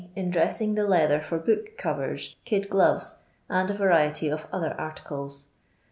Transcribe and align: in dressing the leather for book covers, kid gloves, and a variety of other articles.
in 0.15 0.31
dressing 0.31 0.73
the 0.73 0.83
leather 0.87 1.21
for 1.21 1.37
book 1.37 1.77
covers, 1.77 2.35
kid 2.43 2.67
gloves, 2.71 3.17
and 3.49 3.69
a 3.69 3.73
variety 3.75 4.29
of 4.29 4.47
other 4.51 4.73
articles. 4.73 5.49